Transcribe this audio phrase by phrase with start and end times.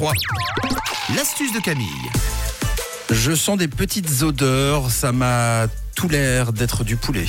[0.00, 0.12] 3.
[1.16, 1.88] L'astuce de Camille.
[3.10, 7.26] Je sens des petites odeurs, ça m'a tout l'air d'être du poulet.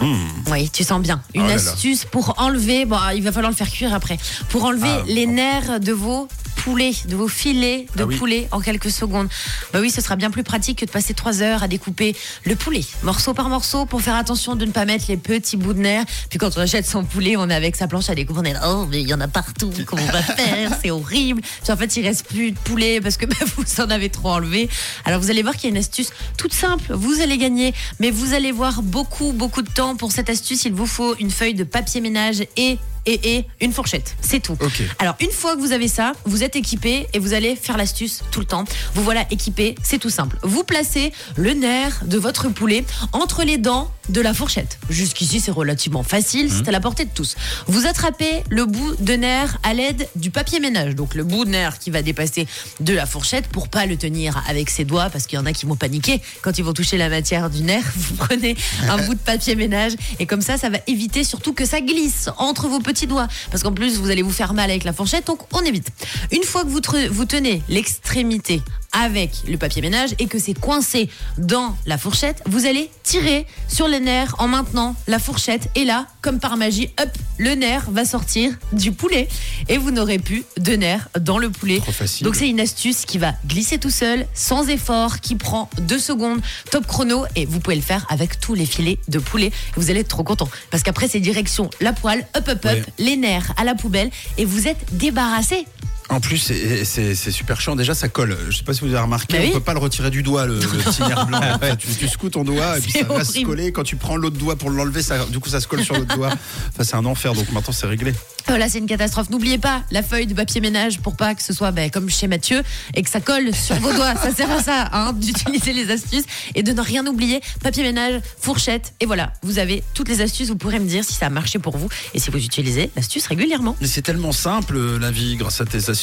[0.00, 0.14] Mmh.
[0.48, 1.20] Oui, tu sens bien.
[1.34, 1.60] Une Oh là là.
[1.60, 4.16] astuce pour enlever, bon, il va falloir le faire cuire après,
[4.50, 6.28] pour enlever Ah, les nerfs de vos
[6.66, 8.16] poulets, de vos filets de Ah oui.
[8.16, 9.28] poulet en quelques secondes.
[9.72, 12.56] Bah oui, ce sera bien plus pratique que de passer trois heures à découper le
[12.56, 15.78] poulet, morceau par morceau, pour faire attention de ne pas mettre les petits bouts de
[15.78, 16.06] nerfs.
[16.28, 18.52] Puis quand on achète son poulet, on est avec sa planche à découper, on est
[18.52, 21.40] là, oh, mais il y en a partout, comment on va faire C'est horrible.
[21.40, 24.30] Puis en fait, il reste plus de poulet parce que bah, vous en avez trop
[24.30, 24.68] enlevé.
[25.04, 28.10] Alors vous allez voir qu'il y a une astuce toute simple, vous allez gagner, mais
[28.10, 29.94] vous allez voir beaucoup, beaucoup de temps.
[29.94, 33.72] Pour cette astuce, il vous faut une feuille de papier ménage et, et, et une
[33.72, 34.16] fourchette.
[34.20, 34.56] C'est tout.
[34.98, 38.22] Alors, une fois que vous avez ça, vous êtes équipé et vous allez faire l'astuce
[38.30, 38.64] tout le temps.
[38.94, 40.36] Vous voilà équipé, c'est tout simple.
[40.42, 44.78] Vous placez le nerf de votre poulet entre les dents de la fourchette.
[44.88, 47.34] Jusqu'ici, c'est relativement facile, c'est à la portée de tous.
[47.66, 50.94] Vous attrapez le bout de nerf à l'aide du papier ménage.
[50.94, 52.46] Donc, le bout de nerf qui va dépasser
[52.80, 55.52] de la fourchette pour pas le tenir avec ses doigts parce qu'il y en a
[55.52, 57.84] qui vont paniquer quand ils vont toucher la matière du nerf.
[57.96, 58.56] Vous prenez
[58.88, 62.30] un bout de papier ménage et comme ça, ça va éviter surtout que ça glisse
[62.38, 63.28] entre vos petits doigts.
[63.50, 65.88] Parce qu'en plus, vous allez vous faire mal avec la fourchette, donc on évite.
[66.32, 66.80] Une fois que vous,
[67.10, 72.66] vous tenez l'extrémité avec le papier ménage et que c'est coincé dans la fourchette, vous
[72.66, 75.68] allez tirer sur les nerfs en maintenant la fourchette.
[75.74, 79.28] Et là, comme par magie, hop, le nerf va sortir du poulet
[79.68, 81.78] et vous n'aurez plus de nerfs dans le poulet.
[81.80, 82.24] Trop facile.
[82.24, 86.40] Donc c'est une astuce qui va glisser tout seul, sans effort, qui prend deux secondes,
[86.70, 89.52] top chrono, et vous pouvez le faire avec tous les filets de poulet.
[89.76, 90.48] Vous allez être trop content.
[90.70, 92.82] Parce qu'après, c'est direction la poêle, hop, hop, hop, Ouais.
[92.98, 95.66] les nerfs à la poubelle, et vous êtes débarrassé.
[96.08, 97.74] En plus, c'est- super chiant.
[97.76, 98.36] Déjà, ça colle.
[98.48, 99.52] Je sais pas si vous avez remarqué, Bah on oui.
[99.52, 101.40] peut pas le retirer du doigt, le, le petit nerf blanc.
[101.58, 103.46] Fait, tu, tu secoues ton doigt et puis ça va se horrible.
[103.50, 103.72] coller.
[103.72, 106.28] Quand tu prends l'autre doigt pour l'enlever, du coup, ça se colle sur l'autre doigt.
[106.72, 107.32] Enfin, c'est un enfer.
[107.34, 108.14] Donc maintenant, c'est réglé.
[108.46, 109.30] Voilà, c'est une catastrophe.
[109.30, 112.28] N'oubliez pas la feuille de papier ménage pour pas que ce soit ben, comme chez
[112.28, 112.62] Mathieu
[112.94, 114.14] et que ça colle sur vos doigts.
[114.14, 117.40] Ça sert à ça, hein, d'utiliser les astuces et de ne rien oublier.
[117.64, 120.48] Papier ménage, fourchette, et voilà, vous avez toutes les astuces.
[120.48, 123.26] Vous pourrez me dire si ça a marché pour vous et si vous utilisez l'astuce
[123.26, 123.76] régulièrement.
[123.80, 125.95] Mais c'est tellement simple euh, la vie grâce à tes astuces,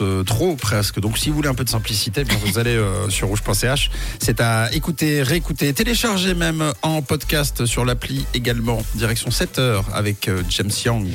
[0.00, 1.00] euh, trop presque.
[1.00, 3.90] Donc si vous voulez un peu de simplicité, bien, vous allez euh, sur rouge.ch.
[4.20, 8.82] C'est à écouter, réécouter, télécharger même en podcast sur l'appli également.
[8.94, 11.06] Direction 7 heures avec euh, James Young.